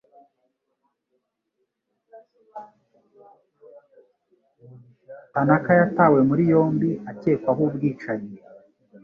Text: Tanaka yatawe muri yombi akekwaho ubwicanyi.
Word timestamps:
Tanaka 5.31 5.71
yatawe 5.79 6.19
muri 6.29 6.43
yombi 6.51 6.89
akekwaho 7.11 7.61
ubwicanyi. 7.69 8.33